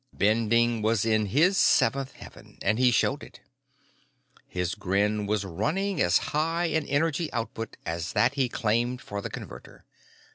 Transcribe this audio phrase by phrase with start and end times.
[0.11, 3.39] Bending was in his seventh heaven, and he showed it.
[4.47, 9.29] His grin was running as high an energy output as that he claimed for the
[9.29, 9.85] Converter.